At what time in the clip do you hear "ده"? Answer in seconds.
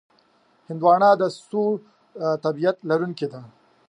3.33-3.41